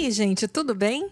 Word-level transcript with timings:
aí, 0.00 0.10
gente, 0.10 0.48
tudo 0.48 0.74
bem? 0.74 1.10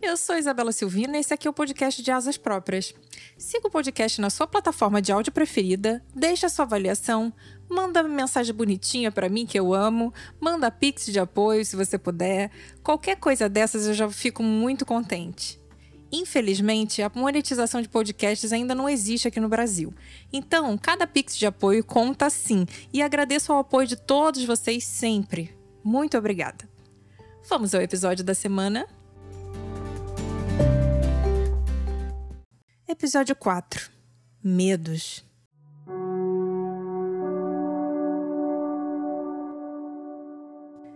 Eu 0.00 0.16
sou 0.16 0.38
Isabela 0.38 0.72
Silvina 0.72 1.18
e 1.18 1.20
esse 1.20 1.34
aqui 1.34 1.46
é 1.46 1.50
o 1.50 1.52
podcast 1.52 2.02
de 2.02 2.10
Asas 2.10 2.38
Próprias. 2.38 2.94
Siga 3.36 3.68
o 3.68 3.70
podcast 3.70 4.22
na 4.22 4.30
sua 4.30 4.46
plataforma 4.46 5.02
de 5.02 5.12
áudio 5.12 5.30
preferida, 5.30 6.02
deixa 6.14 6.48
sua 6.48 6.64
avaliação, 6.64 7.30
manda 7.68 8.02
mensagem 8.02 8.54
bonitinha 8.54 9.12
para 9.12 9.28
mim 9.28 9.44
que 9.44 9.58
eu 9.58 9.74
amo, 9.74 10.14
manda 10.40 10.70
pix 10.70 11.04
de 11.06 11.20
apoio 11.20 11.62
se 11.62 11.76
você 11.76 11.98
puder. 11.98 12.50
Qualquer 12.82 13.16
coisa 13.16 13.50
dessas 13.50 13.86
eu 13.86 13.92
já 13.92 14.08
fico 14.08 14.42
muito 14.42 14.86
contente. 14.86 15.60
Infelizmente, 16.10 17.02
a 17.02 17.12
monetização 17.14 17.82
de 17.82 17.88
podcasts 17.88 18.50
ainda 18.50 18.74
não 18.74 18.88
existe 18.88 19.28
aqui 19.28 19.40
no 19.40 19.48
Brasil. 19.48 19.92
Então, 20.32 20.78
cada 20.78 21.06
pix 21.06 21.36
de 21.36 21.44
apoio 21.44 21.84
conta 21.84 22.30
sim, 22.30 22.64
e 22.94 23.02
agradeço 23.02 23.52
ao 23.52 23.58
apoio 23.58 23.86
de 23.86 23.96
todos 23.96 24.42
vocês 24.44 24.84
sempre. 24.84 25.54
Muito 25.84 26.16
obrigada. 26.16 26.71
Vamos 27.48 27.74
ao 27.74 27.82
episódio 27.82 28.24
da 28.24 28.34
semana? 28.34 28.86
Episódio 32.86 33.34
4 33.34 33.90
Medos. 34.42 35.24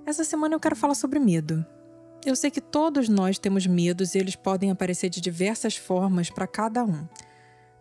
Essa 0.07 0.23
semana 0.23 0.55
eu 0.55 0.61
quero 0.61 0.77
falar 0.77 0.95
sobre 0.95 1.19
medo. 1.19 1.67
Eu 2.25 2.37
sei 2.37 2.51
que 2.51 2.61
todos 2.61 3.09
nós 3.09 3.39
temos 3.39 3.67
medos 3.67 4.15
e 4.15 4.19
eles 4.19 4.37
podem 4.37 4.71
aparecer 4.71 5.11
de 5.11 5.21
diversas 5.21 5.77
formas 5.77 6.31
para 6.31 6.47
cada 6.47 6.85
um. 6.85 7.09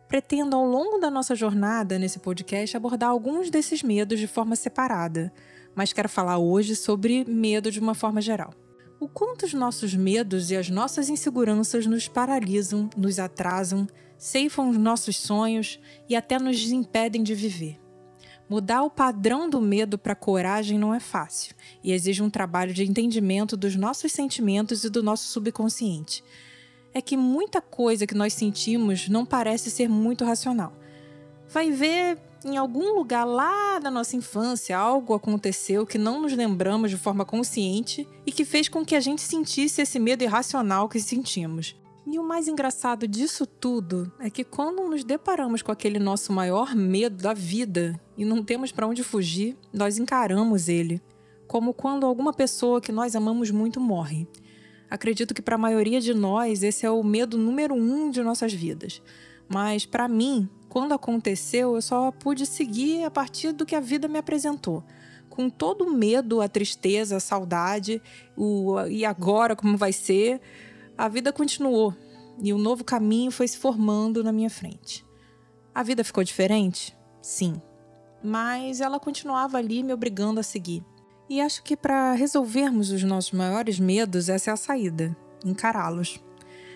Pretendo, 0.08 0.56
ao 0.56 0.66
longo 0.66 0.98
da 0.98 1.12
nossa 1.12 1.36
jornada 1.36 2.00
nesse 2.00 2.18
podcast, 2.18 2.76
abordar 2.76 3.10
alguns 3.10 3.52
desses 3.52 3.84
medos 3.84 4.20
de 4.20 4.28
forma 4.28 4.56
separada, 4.56 5.32
mas 5.76 5.94
quero 5.94 6.10
falar 6.10 6.38
hoje 6.38 6.76
sobre 6.76 7.26
medo 7.26 7.70
de 7.70 7.80
uma 7.80 7.94
forma 7.94 8.22
geral 8.22 8.54
o 9.00 9.08
quanto 9.08 9.46
os 9.46 9.54
nossos 9.54 9.94
medos 9.94 10.52
e 10.52 10.56
as 10.56 10.70
nossas 10.70 11.10
inseguranças 11.10 11.86
nos 11.86 12.08
paralisam, 12.08 12.90
nos 12.96 13.20
atrasam, 13.20 13.88
ceifam 14.18 14.70
os 14.70 14.78
nossos 14.78 15.18
sonhos 15.18 15.80
e 16.10 16.16
até 16.16 16.40
nos 16.40 16.72
impedem 16.72 17.22
de 17.22 17.36
viver. 17.36 17.80
Mudar 18.48 18.84
o 18.84 18.90
padrão 18.90 19.50
do 19.50 19.60
medo 19.60 19.98
para 19.98 20.16
coragem 20.16 20.78
não 20.78 20.94
é 20.94 21.00
fácil 21.00 21.56
e 21.84 21.92
exige 21.92 22.22
um 22.22 22.30
trabalho 22.30 22.74
de 22.74 22.84
entendimento 22.84 23.58
dos 23.58 23.76
nossos 23.76 24.12
sentimentos 24.12 24.84
e 24.84 24.90
do 24.90 25.02
nosso 25.02 25.28
subconsciente. 25.28 26.24
É 26.94 27.02
que 27.02 27.18
muita 27.18 27.62
coisa 27.62 28.08
que 28.08 28.16
nós 28.16 28.34
sentimos 28.34 29.10
não 29.10 29.26
parece 29.26 29.70
ser 29.70 29.90
muito 29.90 30.24
racional. 30.24 30.74
Vai 31.48 31.72
ver 31.72 32.18
em 32.46 32.58
algum 32.58 32.94
lugar 32.94 33.26
lá 33.26 33.80
da 33.80 33.90
nossa 33.90 34.16
infância 34.16 34.78
algo 34.78 35.16
aconteceu 35.16 35.84
que 35.84 35.98
não 35.98 36.22
nos 36.22 36.32
lembramos 36.34 36.92
de 36.92 36.98
forma 36.98 37.26
consciente 37.26 38.08
e 38.24 38.32
que 38.32 38.46
fez 38.46 38.70
com 38.70 38.86
que 38.86 38.96
a 38.96 39.00
gente 39.00 39.24
sentisse 39.24 39.82
esse 39.82 39.98
medo 39.98 40.24
irracional 40.24 40.88
que 40.88 41.00
sentimos. 41.00 41.76
E 42.06 42.20
o 42.20 42.24
mais 42.24 42.48
engraçado 42.48 43.08
disso 43.08 43.48
tudo 43.48 44.12
é 44.20 44.30
que 44.30 44.44
quando 44.44 44.88
nos 44.88 45.04
deparamos 45.04 45.64
com 45.64 45.72
aquele 45.72 45.98
nosso 45.98 46.32
maior 46.32 46.76
medo 46.76 47.18
da 47.24 47.34
vida 47.34 48.00
e 48.16 48.24
não 48.24 48.44
temos 48.44 48.72
para 48.72 48.86
onde 48.86 49.02
fugir, 49.04 49.58
nós 49.74 49.98
encaramos 49.98 50.70
ele, 50.70 51.02
como 51.48 51.74
quando 51.74 52.06
alguma 52.06 52.32
pessoa 52.32 52.80
que 52.80 52.92
nós 52.92 53.16
amamos 53.16 53.50
muito 53.50 53.80
morre. 53.80 54.28
Acredito 54.88 55.34
que 55.34 55.42
para 55.42 55.56
a 55.56 55.58
maioria 55.58 56.00
de 56.00 56.14
nós 56.14 56.62
esse 56.62 56.86
é 56.86 56.92
o 56.92 57.04
medo 57.04 57.40
número 57.40 57.74
um 57.74 58.12
de 58.12 58.22
nossas 58.22 58.54
vidas. 58.54 59.02
Mas 59.50 59.84
para 59.84 60.08
mim, 60.08 60.48
quando 60.76 60.92
aconteceu, 60.92 61.76
eu 61.76 61.82
só 61.82 62.12
pude 62.12 62.46
seguir 62.46 63.06
a 63.06 63.10
partir 63.10 63.54
do 63.54 63.66
que 63.66 63.78
a 63.78 63.80
vida 63.80 64.10
me 64.10 64.20
apresentou. 64.20 64.84
Com 65.30 65.50
todo 65.50 65.86
o 65.86 65.94
medo, 65.94 66.42
a 66.42 66.50
tristeza, 66.50 67.16
a 67.16 67.20
saudade, 67.22 68.02
o 68.36 68.82
e 68.90 69.06
agora 69.06 69.56
como 69.56 69.78
vai 69.78 69.94
ser, 69.94 70.42
a 70.98 71.08
vida 71.08 71.32
continuou 71.32 71.96
e 72.44 72.54
um 72.54 72.58
novo 72.58 72.84
caminho 72.84 73.32
foi 73.32 73.48
se 73.48 73.58
formando 73.58 74.22
na 74.22 74.34
minha 74.34 74.50
frente. 74.50 75.06
A 75.74 75.82
vida 75.82 76.04
ficou 76.04 76.26
diferente? 76.26 76.94
Sim. 77.22 77.62
Mas 78.22 78.82
ela 78.82 79.00
continuava 79.00 79.58
ali 79.58 79.82
me 79.82 79.94
obrigando 79.94 80.42
a 80.42 80.44
seguir. 80.44 80.84
E 81.30 81.40
acho 81.40 81.64
que 81.64 81.78
para 81.78 82.12
resolvermos 82.12 82.92
os 82.92 83.02
nossos 83.02 83.32
maiores 83.32 83.80
medos, 83.80 84.28
essa 84.28 84.52
é 84.52 84.54
a 84.54 84.58
saída: 84.58 85.16
encará-los. 85.46 86.22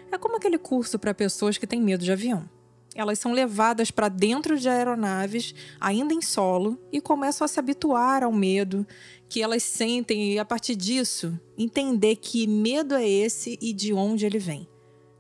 É 0.09 0.17
como 0.17 0.37
aquele 0.37 0.57
curso 0.57 0.97
para 0.97 1.13
pessoas 1.13 1.57
que 1.57 1.67
têm 1.67 1.81
medo 1.81 2.05
de 2.05 2.13
avião 2.13 2.47
elas 2.95 3.19
são 3.19 3.31
levadas 3.31 3.91
para 3.91 4.09
dentro 4.09 4.57
de 4.57 4.67
aeronaves, 4.67 5.53
ainda 5.79 6.13
em 6.13 6.21
solo, 6.21 6.77
e 6.91 6.99
começam 6.99 7.45
a 7.45 7.47
se 7.47 7.59
habituar 7.59 8.23
ao 8.23 8.31
medo 8.31 8.85
que 9.27 9.41
elas 9.41 9.63
sentem 9.63 10.33
e, 10.33 10.39
a 10.39 10.45
partir 10.45 10.75
disso, 10.75 11.39
entender 11.57 12.15
que 12.15 12.47
medo 12.47 12.95
é 12.95 13.07
esse 13.07 13.57
e 13.61 13.71
de 13.71 13.93
onde 13.93 14.25
ele 14.25 14.39
vem. 14.39 14.67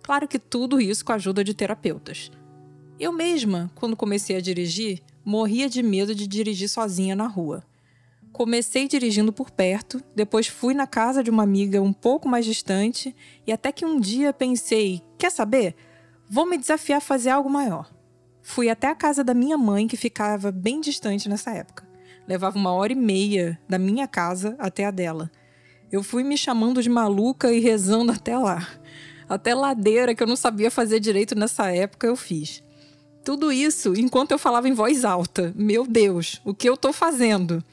Claro 0.01 0.27
que 0.27 0.39
tudo 0.39 0.81
isso 0.81 1.05
com 1.05 1.11
a 1.11 1.15
ajuda 1.15 1.43
de 1.43 1.53
terapeutas. 1.53 2.31
Eu 2.99 3.13
mesma, 3.13 3.71
quando 3.75 3.95
comecei 3.95 4.35
a 4.35 4.41
dirigir, 4.41 5.01
morria 5.23 5.69
de 5.69 5.83
medo 5.83 6.15
de 6.15 6.27
dirigir 6.27 6.67
sozinha 6.67 7.15
na 7.15 7.27
rua. 7.27 7.63
Comecei 8.31 8.87
dirigindo 8.87 9.31
por 9.31 9.51
perto, 9.51 10.01
depois 10.15 10.47
fui 10.47 10.73
na 10.73 10.87
casa 10.87 11.23
de 11.23 11.29
uma 11.29 11.43
amiga 11.43 11.81
um 11.81 11.93
pouco 11.93 12.27
mais 12.27 12.45
distante 12.45 13.15
e 13.45 13.51
até 13.51 13.71
que 13.71 13.85
um 13.85 13.99
dia 13.99 14.33
pensei: 14.33 15.01
quer 15.17 15.31
saber? 15.31 15.75
Vou 16.31 16.45
me 16.45 16.59
desafiar 16.59 16.99
a 16.99 17.01
fazer 17.01 17.31
algo 17.31 17.49
maior. 17.49 17.91
Fui 18.43 18.69
até 18.69 18.87
a 18.87 18.93
casa 18.93 19.23
da 19.23 19.33
minha 19.33 19.57
mãe, 19.57 19.87
que 19.87 19.97
ficava 19.97 20.51
bem 20.51 20.79
distante 20.79 21.27
nessa 21.27 21.49
época. 21.49 21.89
Levava 22.27 22.55
uma 22.55 22.71
hora 22.71 22.93
e 22.93 22.95
meia 22.95 23.59
da 23.67 23.79
minha 23.79 24.07
casa 24.07 24.55
até 24.59 24.85
a 24.85 24.91
dela. 24.91 25.31
Eu 25.91 26.03
fui 26.03 26.23
me 26.23 26.37
chamando 26.37 26.83
de 26.83 26.89
maluca 26.89 27.51
e 27.51 27.59
rezando 27.59 28.11
até 28.11 28.37
lá. 28.37 28.67
Até 29.27 29.55
ladeira 29.55 30.13
que 30.13 30.21
eu 30.21 30.27
não 30.27 30.35
sabia 30.35 30.69
fazer 30.69 30.99
direito 30.99 31.33
nessa 31.33 31.71
época 31.71 32.05
eu 32.05 32.15
fiz. 32.15 32.63
Tudo 33.25 33.51
isso 33.51 33.93
enquanto 33.97 34.31
eu 34.31 34.37
falava 34.37 34.69
em 34.69 34.73
voz 34.73 35.03
alta. 35.03 35.51
Meu 35.55 35.87
Deus, 35.87 36.39
o 36.45 36.53
que 36.53 36.69
eu 36.69 36.77
tô 36.77 36.93
fazendo? 36.93 37.63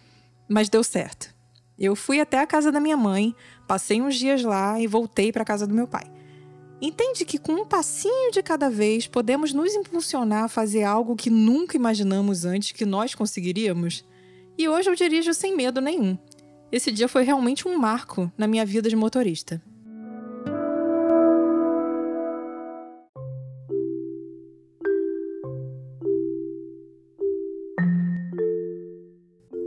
Mas 0.48 0.70
deu 0.70 0.82
certo. 0.82 1.34
Eu 1.78 1.94
fui 1.94 2.20
até 2.20 2.40
a 2.40 2.46
casa 2.46 2.72
da 2.72 2.80
minha 2.80 2.96
mãe, 2.96 3.34
passei 3.68 4.00
uns 4.00 4.16
dias 4.16 4.42
lá 4.42 4.80
e 4.80 4.86
voltei 4.86 5.30
para 5.30 5.42
a 5.42 5.46
casa 5.46 5.66
do 5.66 5.74
meu 5.74 5.86
pai. 5.86 6.15
Entende 6.80 7.24
que 7.24 7.38
com 7.38 7.54
um 7.54 7.64
passinho 7.64 8.30
de 8.30 8.42
cada 8.42 8.68
vez 8.68 9.06
podemos 9.06 9.52
nos 9.54 9.74
impulsionar 9.74 10.44
a 10.44 10.48
fazer 10.48 10.82
algo 10.82 11.16
que 11.16 11.30
nunca 11.30 11.74
imaginamos 11.76 12.44
antes 12.44 12.72
que 12.72 12.84
nós 12.84 13.14
conseguiríamos? 13.14 14.04
E 14.58 14.68
hoje 14.68 14.90
eu 14.90 14.94
dirijo 14.94 15.32
sem 15.32 15.56
medo 15.56 15.80
nenhum. 15.80 16.18
Esse 16.70 16.92
dia 16.92 17.08
foi 17.08 17.22
realmente 17.22 17.66
um 17.66 17.78
marco 17.78 18.30
na 18.36 18.46
minha 18.46 18.66
vida 18.66 18.90
de 18.90 18.96
motorista. 18.96 19.62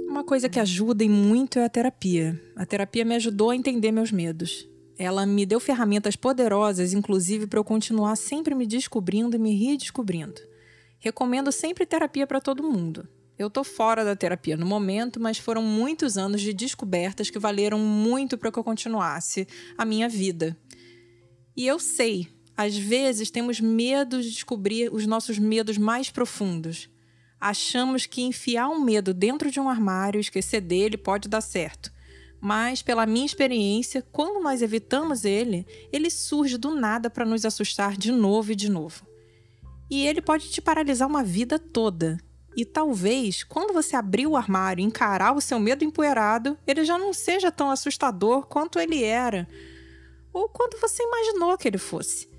Uma 0.07 0.23
coisa 0.23 0.47
que 0.47 0.59
ajuda 0.59 1.03
e 1.03 1.09
muito 1.09 1.57
é 1.57 1.65
a 1.65 1.69
terapia. 1.69 2.39
A 2.55 2.67
terapia 2.67 3.03
me 3.03 3.15
ajudou 3.15 3.49
a 3.49 3.55
entender 3.55 3.91
meus 3.91 4.11
medos. 4.11 4.69
Ela 4.99 5.25
me 5.25 5.45
deu 5.45 5.61
ferramentas 5.61 6.17
poderosas, 6.17 6.91
inclusive, 6.91 7.47
para 7.47 7.57
eu 7.57 7.63
continuar 7.63 8.17
sempre 8.17 8.53
me 8.53 8.67
descobrindo 8.67 9.33
e 9.33 9.39
me 9.39 9.55
redescobrindo. 9.55 10.41
Recomendo 10.99 11.53
sempre 11.53 11.85
terapia 11.85 12.27
para 12.27 12.41
todo 12.41 12.61
mundo. 12.61 13.07
Eu 13.37 13.49
tô 13.49 13.63
fora 13.63 14.03
da 14.03 14.13
terapia 14.13 14.57
no 14.57 14.65
momento, 14.65 15.17
mas 15.17 15.37
foram 15.37 15.63
muitos 15.63 16.17
anos 16.17 16.41
de 16.41 16.53
descobertas 16.53 17.29
que 17.29 17.39
valeram 17.39 17.79
muito 17.79 18.37
para 18.37 18.51
que 18.51 18.59
eu 18.59 18.63
continuasse 18.63 19.47
a 19.77 19.85
minha 19.85 20.09
vida. 20.09 20.57
E 21.55 21.65
eu 21.65 21.79
sei, 21.79 22.27
às 22.57 22.77
vezes 22.77 23.31
temos 23.31 23.61
medo 23.61 24.21
de 24.21 24.29
descobrir 24.29 24.93
os 24.93 25.05
nossos 25.05 25.39
medos 25.39 25.77
mais 25.77 26.09
profundos. 26.09 26.89
Achamos 27.39 28.05
que 28.05 28.21
enfiar 28.21 28.67
um 28.67 28.81
medo 28.81 29.13
dentro 29.13 29.49
de 29.49 29.61
um 29.61 29.69
armário 29.69 30.19
e 30.19 30.21
esquecer 30.21 30.59
dele 30.59 30.97
pode 30.97 31.29
dar 31.29 31.39
certo. 31.39 31.89
Mas, 32.41 32.81
pela 32.81 33.05
minha 33.05 33.25
experiência, 33.25 34.05
quando 34.11 34.41
nós 34.41 34.61
evitamos 34.61 35.25
ele, 35.25 35.65
ele 35.91 36.09
surge 36.09 36.57
do 36.57 36.73
nada 36.73 37.09
para 37.09 37.25
nos 37.25 37.43
assustar 37.45 37.97
de 37.97 38.11
novo 38.11 38.53
e 38.53 38.55
de 38.55 38.69
novo. 38.69 39.05
E 39.89 40.07
ele 40.07 40.21
pode 40.21 40.49
te 40.49 40.61
paralisar 40.61 41.07
uma 41.07 41.23
vida 41.23 41.59
toda. 41.59 42.17
E 42.55 42.63
talvez, 42.63 43.43
quando 43.43 43.73
você 43.73 43.95
abrir 43.95 44.27
o 44.27 44.37
armário 44.37 44.81
e 44.81 44.85
encarar 44.85 45.35
o 45.35 45.41
seu 45.41 45.59
medo 45.59 45.83
empoeirado, 45.83 46.57
ele 46.65 46.85
já 46.85 46.97
não 46.97 47.13
seja 47.13 47.51
tão 47.51 47.71
assustador 47.71 48.45
quanto 48.47 48.79
ele 48.79 49.03
era, 49.03 49.47
ou 50.31 50.47
quanto 50.47 50.79
você 50.79 51.03
imaginou 51.03 51.57
que 51.57 51.67
ele 51.67 51.77
fosse. 51.77 52.29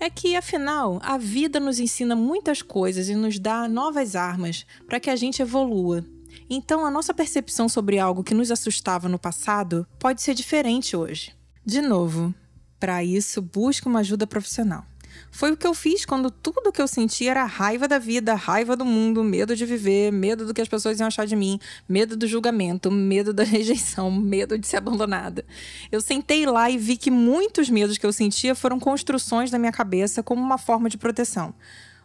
É 0.00 0.08
que, 0.08 0.36
afinal, 0.36 1.00
a 1.02 1.18
vida 1.18 1.58
nos 1.58 1.80
ensina 1.80 2.14
muitas 2.14 2.62
coisas 2.62 3.08
e 3.08 3.16
nos 3.16 3.38
dá 3.38 3.68
novas 3.68 4.14
armas 4.14 4.64
para 4.86 5.00
que 5.00 5.10
a 5.10 5.16
gente 5.16 5.42
evolua 5.42 6.04
então, 6.48 6.84
a 6.84 6.90
nossa 6.90 7.12
percepção 7.14 7.68
sobre 7.68 7.98
algo 7.98 8.24
que 8.24 8.34
nos 8.34 8.50
assustava 8.50 9.08
no 9.08 9.18
passado 9.18 9.86
pode 9.98 10.22
ser 10.22 10.34
diferente 10.34 10.96
hoje. 10.96 11.34
De 11.64 11.80
novo, 11.80 12.34
para 12.80 13.02
isso, 13.04 13.42
busque 13.42 13.86
uma 13.86 14.00
ajuda 14.00 14.26
profissional. 14.26 14.84
Foi 15.30 15.52
o 15.52 15.56
que 15.56 15.66
eu 15.66 15.74
fiz 15.74 16.04
quando 16.04 16.30
tudo 16.30 16.72
que 16.72 16.80
eu 16.80 16.88
sentia 16.88 17.30
era 17.32 17.44
raiva 17.44 17.86
da 17.86 17.98
vida, 17.98 18.34
raiva 18.34 18.76
do 18.76 18.84
mundo, 18.84 19.22
medo 19.22 19.54
de 19.54 19.66
viver, 19.66 20.12
medo 20.12 20.46
do 20.46 20.54
que 20.54 20.60
as 20.60 20.68
pessoas 20.68 20.98
iam 20.98 21.06
achar 21.06 21.26
de 21.26 21.36
mim, 21.36 21.58
medo 21.88 22.16
do 22.16 22.26
julgamento, 22.26 22.90
medo 22.90 23.32
da 23.32 23.42
rejeição, 23.44 24.10
medo 24.10 24.58
de 24.58 24.66
ser 24.66 24.76
abandonada. 24.76 25.44
Eu 25.90 26.00
sentei 26.00 26.46
lá 26.46 26.70
e 26.70 26.78
vi 26.78 26.96
que 26.96 27.10
muitos 27.10 27.68
medos 27.68 27.98
que 27.98 28.06
eu 28.06 28.12
sentia 28.12 28.54
foram 28.54 28.78
construções 28.78 29.50
da 29.50 29.58
minha 29.58 29.72
cabeça 29.72 30.22
como 30.22 30.40
uma 30.40 30.58
forma 30.58 30.88
de 30.88 30.98
proteção. 30.98 31.54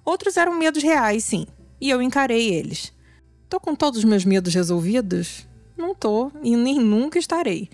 Outros 0.04 0.36
eram 0.38 0.58
medos 0.58 0.84
reais, 0.84 1.24
sim, 1.24 1.48
e 1.80 1.90
eu 1.90 2.02
encarei 2.02 2.54
eles. 2.54 2.92
Tô 3.54 3.60
com 3.60 3.76
todos 3.76 4.00
os 4.00 4.04
meus 4.04 4.26
medos 4.26 4.52
resolvidos? 4.52 5.48
Não 5.78 5.94
tô 5.94 6.32
e 6.42 6.58
nem 6.58 6.80
nunca 6.80 7.20
estarei. 7.20 7.70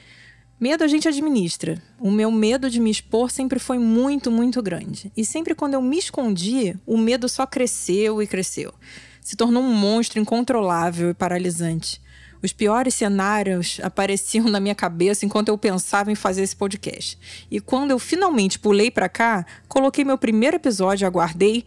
Medo 0.60 0.84
a 0.84 0.88
gente 0.90 1.08
administra. 1.08 1.82
O 1.98 2.12
meu 2.12 2.30
medo 2.30 2.70
de 2.70 2.82
me 2.82 2.92
expor 2.92 3.32
sempre 3.32 3.60
foi 3.60 3.80
muito, 3.80 4.30
muito 4.30 4.62
grande. 4.62 5.10
E 5.16 5.24
sempre 5.24 5.56
quando 5.56 5.76
eu 5.76 5.82
me 5.82 5.98
escondi, 5.98 6.78
o 6.86 6.98
medo 6.98 7.30
só 7.30 7.48
cresceu 7.48 8.22
e 8.22 8.28
cresceu. 8.28 8.74
Se 9.22 9.38
tornou 9.38 9.64
um 9.64 9.74
monstro 9.74 10.20
incontrolável 10.20 11.12
e 11.12 11.14
paralisante. 11.14 12.02
Os 12.44 12.52
piores 12.52 12.94
cenários 12.94 13.80
apareciam 13.82 14.50
na 14.50 14.60
minha 14.60 14.76
cabeça 14.76 15.26
enquanto 15.26 15.48
eu 15.48 15.58
pensava 15.58 16.12
em 16.12 16.16
fazer 16.16 16.42
esse 16.42 16.58
podcast. 16.58 17.18
E 17.50 17.62
quando 17.62 17.92
eu 17.92 18.00
finalmente 18.00 18.60
pulei 18.60 18.92
para 18.92 19.08
cá, 19.08 19.46
coloquei 19.70 20.04
meu 20.04 20.18
primeiro 20.18 20.58
episódio, 20.58 21.08
aguardei, 21.08 21.64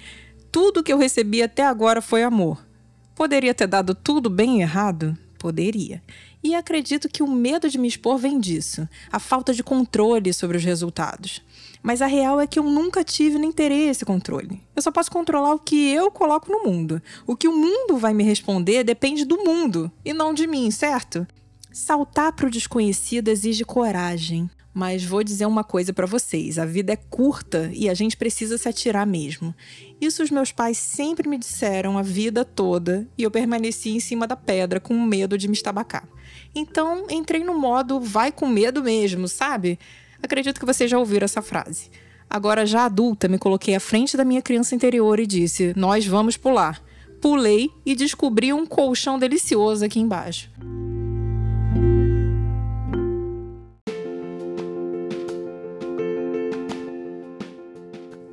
tudo 0.50 0.82
que 0.82 0.92
eu 0.92 0.98
recebi 0.98 1.42
até 1.42 1.64
agora 1.64 2.02
foi 2.02 2.22
amor. 2.22 2.71
Poderia 3.14 3.54
ter 3.54 3.66
dado 3.66 3.94
tudo 3.94 4.30
bem 4.30 4.62
errado? 4.62 5.16
Poderia. 5.38 6.02
E 6.42 6.54
acredito 6.54 7.08
que 7.08 7.22
o 7.22 7.30
medo 7.30 7.68
de 7.68 7.78
me 7.78 7.86
expor 7.86 8.18
vem 8.18 8.40
disso, 8.40 8.88
a 9.10 9.18
falta 9.18 9.52
de 9.52 9.62
controle 9.62 10.32
sobre 10.32 10.56
os 10.56 10.64
resultados. 10.64 11.42
Mas 11.82 12.00
a 12.00 12.06
real 12.06 12.40
é 12.40 12.46
que 12.46 12.58
eu 12.58 12.64
nunca 12.64 13.04
tive 13.04 13.38
nem 13.38 13.52
terei 13.52 13.88
esse 13.88 14.04
controle. 14.04 14.60
Eu 14.74 14.82
só 14.82 14.90
posso 14.90 15.10
controlar 15.10 15.52
o 15.54 15.58
que 15.58 15.90
eu 15.92 16.10
coloco 16.10 16.50
no 16.50 16.64
mundo. 16.64 17.02
O 17.26 17.36
que 17.36 17.48
o 17.48 17.56
mundo 17.56 17.96
vai 17.96 18.14
me 18.14 18.24
responder 18.24 18.84
depende 18.84 19.24
do 19.24 19.38
mundo 19.38 19.90
e 20.04 20.12
não 20.12 20.32
de 20.32 20.46
mim, 20.46 20.70
certo? 20.70 21.26
Saltar 21.72 22.32
para 22.32 22.46
o 22.46 22.50
desconhecido 22.50 23.28
exige 23.28 23.64
coragem. 23.64 24.50
Mas 24.74 25.04
vou 25.04 25.22
dizer 25.22 25.46
uma 25.46 25.62
coisa 25.62 25.92
para 25.92 26.06
vocês: 26.06 26.58
a 26.58 26.64
vida 26.64 26.92
é 26.92 26.96
curta 26.96 27.70
e 27.74 27.88
a 27.88 27.94
gente 27.94 28.16
precisa 28.16 28.56
se 28.56 28.68
atirar 28.68 29.06
mesmo. 29.06 29.54
Isso 30.00 30.22
os 30.22 30.30
meus 30.30 30.50
pais 30.50 30.78
sempre 30.78 31.28
me 31.28 31.36
disseram 31.36 31.98
a 31.98 32.02
vida 32.02 32.44
toda 32.44 33.06
e 33.16 33.22
eu 33.22 33.30
permaneci 33.30 33.90
em 33.90 34.00
cima 34.00 34.26
da 34.26 34.36
pedra 34.36 34.80
com 34.80 34.98
medo 35.00 35.36
de 35.36 35.46
me 35.46 35.54
estabacar. 35.54 36.08
Então 36.54 37.06
entrei 37.10 37.44
no 37.44 37.58
modo 37.58 38.00
vai 38.00 38.32
com 38.32 38.46
medo 38.46 38.82
mesmo, 38.82 39.28
sabe? 39.28 39.78
Acredito 40.22 40.58
que 40.58 40.66
vocês 40.66 40.90
já 40.90 40.98
ouviram 40.98 41.24
essa 41.24 41.42
frase. 41.42 41.90
Agora, 42.32 42.64
já 42.64 42.86
adulta, 42.86 43.28
me 43.28 43.38
coloquei 43.38 43.74
à 43.74 43.80
frente 43.80 44.16
da 44.16 44.24
minha 44.24 44.40
criança 44.40 44.74
interior 44.74 45.20
e 45.20 45.26
disse: 45.26 45.74
Nós 45.76 46.06
vamos 46.06 46.36
pular. 46.36 46.82
Pulei 47.20 47.68
e 47.84 47.94
descobri 47.94 48.52
um 48.52 48.64
colchão 48.64 49.18
delicioso 49.18 49.84
aqui 49.84 50.00
embaixo. 50.00 50.50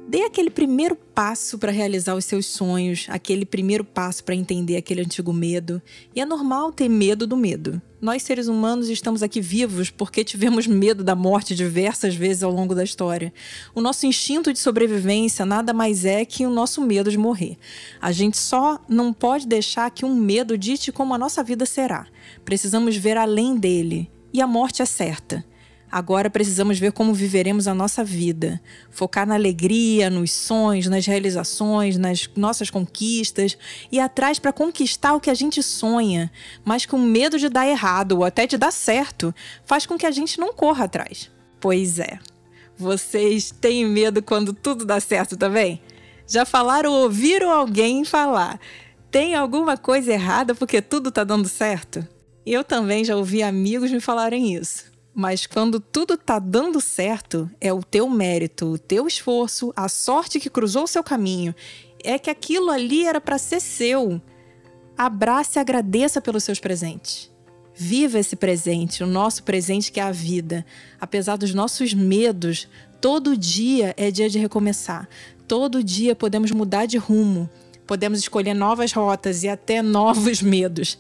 Dê 0.10 0.24
aquele 0.24 0.50
primeiro 0.50 0.96
passo 0.96 1.60
para 1.60 1.72
realizar 1.72 2.16
os 2.16 2.26
seus 2.26 2.48
sonhos, 2.48 3.06
aquele 3.10 3.46
primeiro 3.46 3.84
passo 3.84 4.24
para 4.24 4.34
entender 4.34 4.76
aquele 4.76 5.02
antigo 5.02 5.32
medo. 5.32 5.80
E 6.16 6.20
é 6.20 6.26
normal 6.26 6.72
ter 6.72 6.90
medo 6.90 7.28
do 7.28 7.38
medo. 7.38 7.80
Nós, 8.02 8.24
seres 8.24 8.48
humanos, 8.48 8.90
estamos 8.90 9.22
aqui 9.22 9.40
vivos 9.40 9.92
porque 9.92 10.24
tivemos 10.24 10.66
medo 10.66 11.04
da 11.04 11.14
morte 11.14 11.54
diversas 11.54 12.16
vezes 12.16 12.42
ao 12.42 12.52
longo 12.52 12.74
da 12.74 12.84
história. 12.84 13.32
O 13.76 13.82
nosso 13.82 14.08
instinto 14.08 14.52
de 14.52 14.58
sobrevivência 14.58 15.46
nada 15.46 15.74
mais 15.74 16.04
é 16.04 16.26
que 16.26 16.44
o 16.44 16.50
nosso 16.50 16.82
medo 16.82 17.12
de 17.12 17.18
morrer. 17.20 17.56
A 18.02 18.12
gente 18.12 18.36
só 18.36 18.84
não 18.90 19.14
pode 19.14 19.46
deixar 19.46 19.92
que 19.92 20.06
um 20.06 20.16
medo 20.16 20.58
dite 20.58 20.92
como 20.92 21.14
a 21.14 21.20
nossa 21.20 21.44
vida 21.44 21.68
será. 21.68 22.08
Precisamos 22.44 22.98
ver 22.98 23.16
além 23.16 23.56
dele. 23.56 24.10
E 24.34 24.42
a 24.42 24.48
morte 24.48 24.82
é 24.82 24.86
certa. 24.86 25.46
Agora 25.92 26.30
precisamos 26.30 26.78
ver 26.78 26.92
como 26.92 27.14
viveremos 27.14 27.68
a 27.68 27.74
nossa 27.74 28.04
vida. 28.04 28.62
Focar 28.92 29.26
na 29.26 29.34
alegria, 29.34 30.10
nos 30.10 30.32
sonhos, 30.32 30.88
nas 30.88 31.06
realizações, 31.06 31.98
nas 31.98 32.30
nossas 32.36 32.70
conquistas 32.70 33.58
e 33.92 34.00
atrás 34.00 34.38
para 34.38 34.54
conquistar 34.54 35.16
o 35.16 35.20
que 35.20 35.32
a 35.32 35.34
gente 35.34 35.64
sonha, 35.64 36.32
mas 36.64 36.86
com 36.86 37.00
medo 37.00 37.40
de 37.40 37.50
dar 37.50 37.68
errado 37.68 38.14
ou 38.14 38.24
até 38.24 38.46
de 38.46 38.58
dar 38.58 38.72
certo, 38.72 39.34
faz 39.66 39.86
com 39.88 39.98
que 39.98 40.06
a 40.06 40.12
gente 40.12 40.40
não 40.40 40.54
corra 40.54 40.86
atrás. 40.86 41.32
Pois 41.60 41.98
é. 41.98 42.20
Vocês 42.78 43.52
têm 43.52 43.86
medo 43.86 44.22
quando 44.22 44.54
tudo 44.54 44.86
dá 44.86 45.00
certo 45.00 45.36
também? 45.36 45.82
Já 46.28 46.46
falaram 46.46 46.92
ou 46.92 47.04
ouviram 47.04 47.50
alguém 47.50 48.06
falar: 48.06 48.60
tem 49.10 49.34
alguma 49.34 49.76
coisa 49.76 50.14
errada 50.14 50.54
porque 50.54 50.82
tudo 50.82 51.12
tá 51.12 51.24
dando 51.24 51.50
certo? 51.50 52.08
Eu 52.46 52.64
também 52.64 53.04
já 53.04 53.16
ouvi 53.16 53.44
amigos 53.44 53.92
me 53.92 54.00
falarem 54.00 54.54
isso. 54.54 54.89
Mas 55.14 55.46
quando 55.46 55.80
tudo 55.80 56.18
tá 56.18 56.40
dando 56.40 56.80
certo, 56.80 57.50
é 57.60 57.74
o 57.74 57.84
teu 57.84 58.10
mérito, 58.10 58.68
o 58.68 58.78
teu 58.78 59.08
esforço, 59.08 59.74
a 59.76 59.90
sorte 59.90 60.40
que 60.40 60.50
cruzou 60.50 60.84
o 60.84 60.88
seu 60.88 61.04
caminho. 61.04 61.54
É 62.04 62.18
que 62.18 62.30
aquilo 62.30 62.70
ali 62.70 63.06
era 63.06 63.20
para 63.20 63.38
ser 63.38 63.60
seu. 63.60 64.22
Abrace 64.98 65.58
e 65.58 65.62
agradeça 65.62 66.22
pelos 66.22 66.44
seus 66.44 66.60
presentes. 66.60 67.30
Viva 67.74 68.20
esse 68.20 68.36
presente, 68.36 69.04
o 69.04 69.08
nosso 69.08 69.44
presente 69.44 69.92
que 69.92 70.00
é 70.00 70.04
a 70.04 70.12
vida. 70.12 70.66
Apesar 71.00 71.38
dos 71.38 71.54
nossos 71.54 71.94
medos, 71.94 72.68
todo 73.00 73.38
dia 73.38 73.94
é 73.98 74.12
dia 74.12 74.30
de 74.30 74.38
recomeçar. 74.38 75.08
Todo 75.48 75.84
dia 75.84 76.16
podemos 76.16 76.52
mudar 76.52 76.86
de 76.86 76.98
rumo. 76.98 77.50
Podemos 77.88 78.20
escolher 78.20 78.54
novas 78.54 78.92
rotas 78.92 79.44
e 79.44 79.50
até 79.50 79.82
novos 79.82 80.42
medos. 80.44 81.00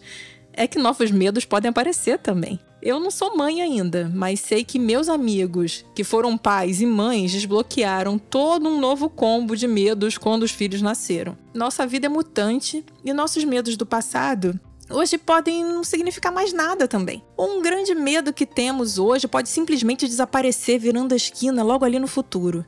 É 0.53 0.67
que 0.67 0.79
novos 0.79 1.11
medos 1.11 1.45
podem 1.45 1.69
aparecer 1.69 2.17
também. 2.17 2.59
Eu 2.81 2.99
não 2.99 3.11
sou 3.11 3.35
mãe 3.35 3.61
ainda, 3.61 4.09
mas 4.13 4.39
sei 4.39 4.63
que 4.63 4.79
meus 4.79 5.09
amigos, 5.09 5.85
que 5.93 6.03
foram 6.03 6.37
pais 6.37 6.81
e 6.81 6.85
mães, 6.85 7.31
desbloquearam 7.31 8.17
todo 8.17 8.69
um 8.69 8.79
novo 8.79 9.09
combo 9.09 9.55
de 9.55 9.67
medos 9.67 10.17
quando 10.17 10.43
os 10.43 10.51
filhos 10.51 10.81
nasceram. 10.81 11.37
Nossa 11.53 11.85
vida 11.85 12.05
é 12.05 12.09
mutante 12.09 12.85
e 13.03 13.11
nossos 13.11 13.43
medos 13.43 13.75
do 13.75 13.85
passado 13.85 14.57
hoje 14.89 15.17
podem 15.17 15.63
não 15.63 15.83
significar 15.83 16.31
mais 16.31 16.51
nada 16.51 16.87
também. 16.87 17.23
Um 17.37 17.61
grande 17.61 17.93
medo 17.93 18.33
que 18.33 18.45
temos 18.45 18.97
hoje 18.97 19.27
pode 19.27 19.49
simplesmente 19.49 20.07
desaparecer 20.07 20.79
virando 20.79 21.13
a 21.13 21.17
esquina 21.17 21.63
logo 21.63 21.85
ali 21.85 21.99
no 21.99 22.07
futuro. 22.07 22.65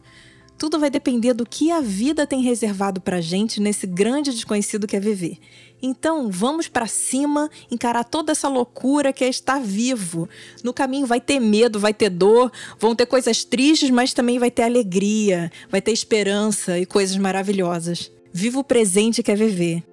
Tudo 0.61 0.77
vai 0.77 0.91
depender 0.91 1.33
do 1.33 1.43
que 1.43 1.71
a 1.71 1.81
vida 1.81 2.27
tem 2.27 2.43
reservado 2.43 3.01
pra 3.01 3.19
gente 3.19 3.59
nesse 3.59 3.87
grande 3.87 4.29
desconhecido 4.29 4.85
que 4.85 4.95
é 4.95 4.99
viver. 4.99 5.39
Então, 5.81 6.29
vamos 6.29 6.67
para 6.67 6.85
cima, 6.85 7.49
encarar 7.71 8.03
toda 8.03 8.31
essa 8.31 8.47
loucura 8.47 9.11
que 9.11 9.23
é 9.23 9.27
estar 9.27 9.59
vivo. 9.59 10.29
No 10.63 10.71
caminho 10.71 11.07
vai 11.07 11.19
ter 11.19 11.39
medo, 11.39 11.79
vai 11.79 11.95
ter 11.95 12.11
dor, 12.11 12.51
vão 12.79 12.95
ter 12.95 13.07
coisas 13.07 13.43
tristes, 13.43 13.89
mas 13.89 14.13
também 14.13 14.37
vai 14.37 14.51
ter 14.51 14.61
alegria, 14.61 15.51
vai 15.67 15.81
ter 15.81 15.93
esperança 15.93 16.77
e 16.77 16.85
coisas 16.85 17.17
maravilhosas. 17.17 18.11
Viva 18.31 18.59
o 18.59 18.63
presente 18.63 19.23
que 19.23 19.31
é 19.31 19.35
viver. 19.35 19.83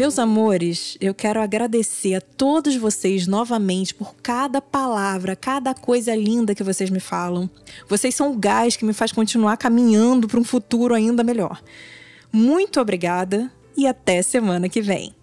Meus 0.00 0.18
amores, 0.18 0.96
eu 0.98 1.12
quero 1.12 1.42
agradecer 1.42 2.14
a 2.14 2.22
todos 2.22 2.74
vocês 2.74 3.26
novamente 3.26 3.94
por 3.94 4.14
cada 4.22 4.58
palavra, 4.58 5.36
cada 5.36 5.74
coisa 5.74 6.16
linda 6.16 6.54
que 6.54 6.64
vocês 6.64 6.88
me 6.88 7.00
falam. 7.00 7.50
Vocês 7.86 8.14
são 8.14 8.32
o 8.32 8.38
gás 8.38 8.76
que 8.76 8.84
me 8.86 8.94
faz 8.94 9.12
continuar 9.12 9.58
caminhando 9.58 10.26
para 10.26 10.40
um 10.40 10.42
futuro 10.42 10.94
ainda 10.94 11.22
melhor. 11.22 11.62
Muito 12.32 12.80
obrigada 12.80 13.52
e 13.76 13.86
até 13.86 14.22
semana 14.22 14.70
que 14.70 14.80
vem. 14.80 15.14